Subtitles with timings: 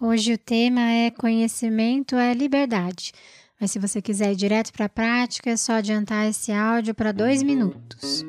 [0.00, 3.12] Hoje o tema é conhecimento é liberdade.
[3.60, 7.12] Mas se você quiser ir direto para a prática, é só adiantar esse áudio para
[7.12, 8.24] dois minutos.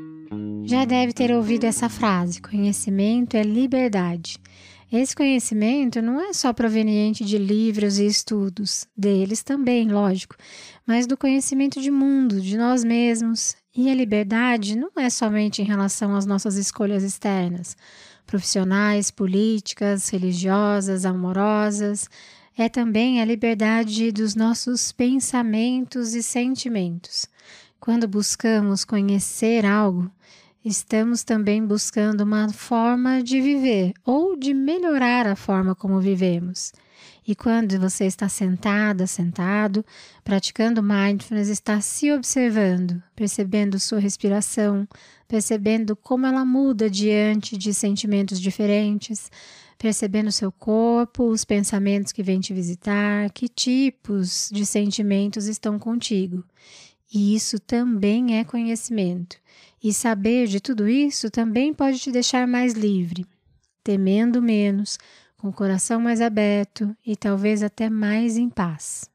[0.63, 4.37] Já deve ter ouvido essa frase: conhecimento é liberdade.
[4.91, 10.35] Esse conhecimento não é só proveniente de livros e estudos, deles também, lógico,
[10.85, 13.55] mas do conhecimento de mundo, de nós mesmos.
[13.75, 17.75] E a liberdade não é somente em relação às nossas escolhas externas
[18.25, 22.09] profissionais, políticas, religiosas, amorosas,
[22.57, 27.27] é também a liberdade dos nossos pensamentos e sentimentos.
[27.79, 30.09] Quando buscamos conhecer algo,
[30.63, 36.71] estamos também buscando uma forma de viver ou de melhorar a forma como vivemos.
[37.27, 39.83] E quando você está sentada, sentado,
[40.23, 44.87] praticando mindfulness, está se observando, percebendo sua respiração,
[45.27, 49.31] percebendo como ela muda diante de sentimentos diferentes,
[49.75, 56.43] percebendo seu corpo, os pensamentos que vêm te visitar, que tipos de sentimentos estão contigo.
[57.11, 59.37] E isso também é conhecimento.
[59.83, 63.25] E saber de tudo isso também pode te deixar mais livre,
[63.83, 64.97] temendo menos,
[65.49, 69.09] o coração mais aberto e talvez até mais em paz.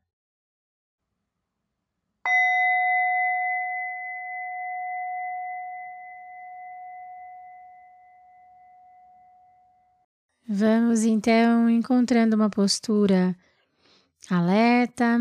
[10.53, 13.37] Vamos então encontrando uma postura
[14.29, 15.19] alerta,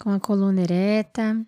[0.00, 1.44] com a coluna ereta,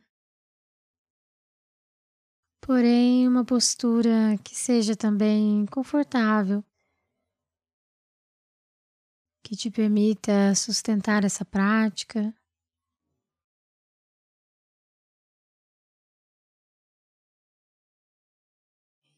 [2.60, 6.64] porém uma postura que seja também confortável
[9.48, 12.34] que te permita sustentar essa prática.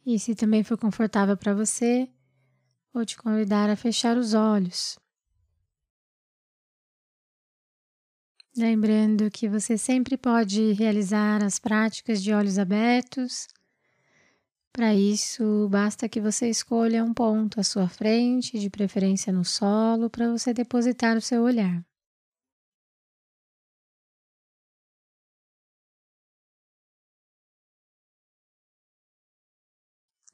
[0.06, 2.08] E se também for confortável para você,
[2.94, 5.00] vou te convidar a fechar os olhos.
[8.56, 13.48] Lembrando que você sempre pode realizar as práticas de olhos abertos
[14.72, 20.08] para isso, basta que você escolha um ponto à sua frente, de preferência no solo,
[20.08, 21.84] para você depositar o seu olhar.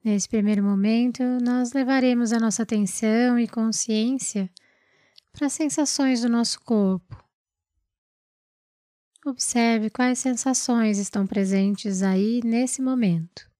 [0.04, 4.48] Nesse primeiro momento, nós levaremos a nossa atenção e consciência
[5.32, 7.24] para as sensações do nosso corpo.
[9.26, 13.55] Observe quais sensações estão presentes aí nesse momento.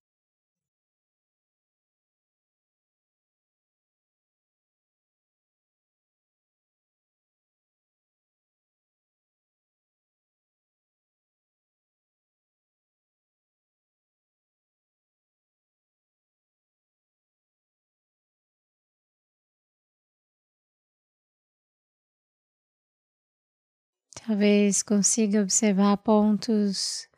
[24.27, 27.09] Talvez consiga observar pontos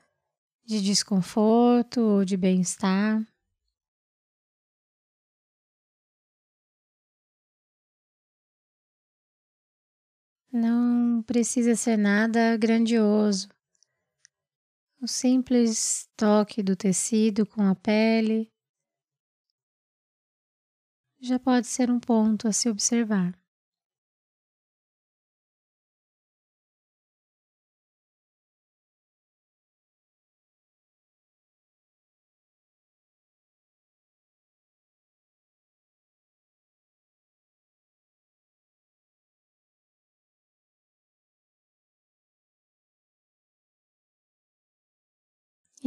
[0.66, 3.26] de desconforto ou de bem-estar.
[10.52, 13.48] Não precisa ser nada grandioso.
[15.00, 18.52] O simples toque do tecido com a pele
[21.18, 23.37] já pode ser um ponto a se observar.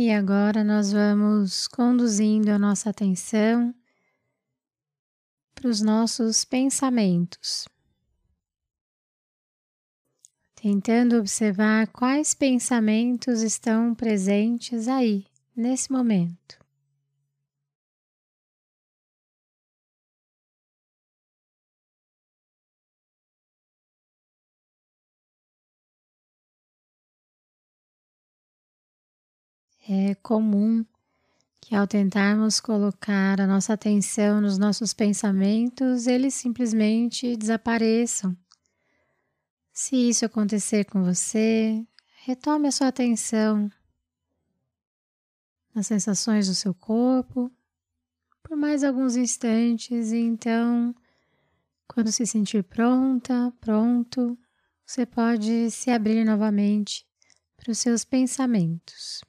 [0.03, 3.71] E agora nós vamos conduzindo a nossa atenção
[5.53, 7.67] para os nossos pensamentos,
[10.55, 15.23] tentando observar quais pensamentos estão presentes aí,
[15.55, 16.60] nesse momento.
[29.87, 30.85] É comum
[31.59, 38.35] que ao tentarmos colocar a nossa atenção nos nossos pensamentos, eles simplesmente desapareçam,
[39.73, 41.85] Se isso acontecer com você,
[42.25, 43.71] retome a sua atenção
[45.73, 47.51] nas sensações do seu corpo
[48.51, 50.93] por mais alguns instantes e então,
[51.87, 54.37] quando se sentir pronta, pronto,
[54.85, 57.07] você pode se abrir novamente
[57.55, 59.21] para os seus pensamentos.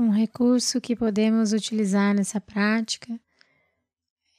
[0.00, 3.20] Um recurso que podemos utilizar nessa prática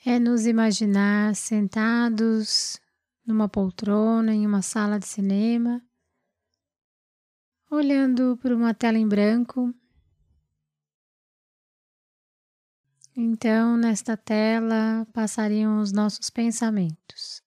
[0.06, 2.80] é nos imaginar sentados
[3.26, 5.84] numa poltrona em uma sala de cinema,
[7.70, 9.76] olhando por uma tela em branco.
[13.14, 17.44] Então, nesta tela passariam os nossos pensamentos.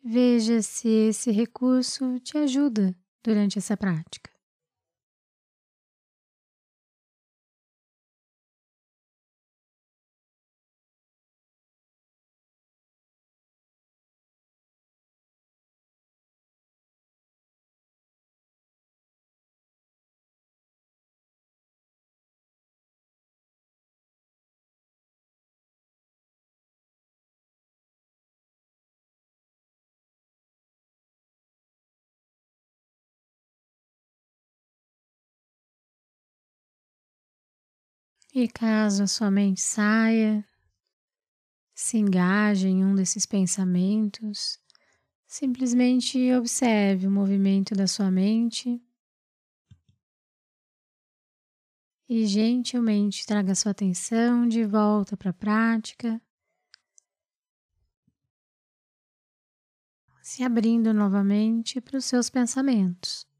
[0.00, 4.31] Veja se esse recurso te ajuda durante essa prática.
[38.34, 40.42] E caso a sua mente saia,
[41.74, 44.58] se engaje em um desses pensamentos,
[45.26, 48.82] simplesmente observe o movimento da sua mente.
[52.08, 56.18] E gentilmente traga sua atenção de volta para a prática,
[60.22, 63.30] se abrindo novamente para os seus pensamentos.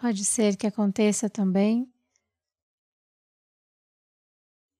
[0.00, 1.92] Pode ser que aconteça também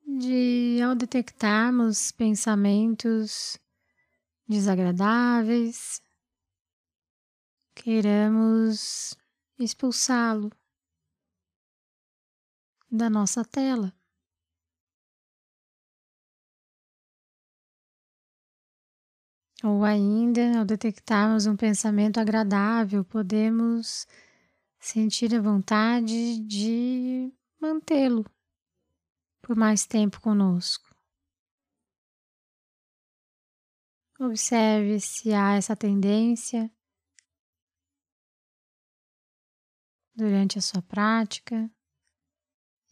[0.07, 3.59] de, ao detectarmos pensamentos
[4.49, 6.01] desagradáveis,
[7.75, 9.17] queiramos
[9.59, 10.53] expulsá-lo
[12.89, 13.93] da nossa tela.
[19.65, 24.07] Ou ainda, ao detectarmos um pensamento agradável, podemos
[24.79, 28.25] sentir a vontade de mantê-lo
[29.43, 30.89] por mais tempo conosco.
[34.21, 36.71] Observe se há essa tendência
[40.15, 41.71] durante a sua prática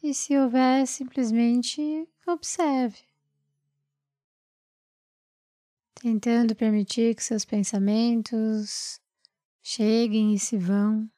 [0.03, 3.05] e se houver, simplesmente observe,
[5.95, 9.01] tentando permitir que seus pensamentos
[9.61, 11.11] cheguem e se vão.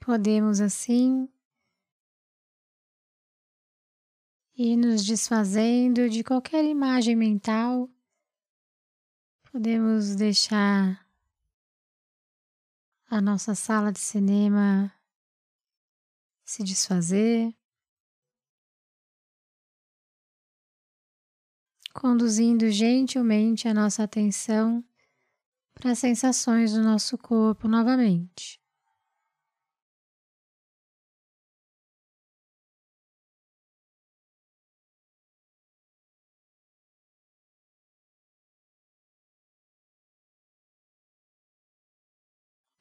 [0.00, 1.28] Podemos assim
[4.56, 7.88] ir nos desfazendo de qualquer imagem mental.
[9.52, 11.06] Podemos deixar
[13.08, 14.92] a nossa sala de cinema
[16.44, 17.54] se desfazer,
[21.92, 24.84] conduzindo gentilmente a nossa atenção
[25.74, 28.59] para as sensações do nosso corpo novamente.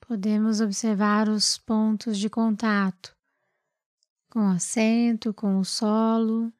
[0.09, 3.15] Podemos observar os pontos de contato
[4.31, 6.51] com o assento, com o solo,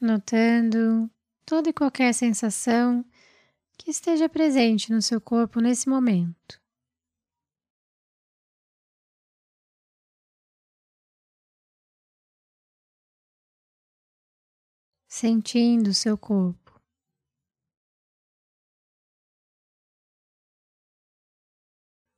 [0.00, 1.10] notando
[1.44, 3.04] toda e qualquer sensação
[3.76, 6.58] que esteja presente no seu corpo nesse momento.
[15.06, 16.63] Sentindo o seu corpo.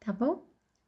[0.00, 0.51] Tá bom?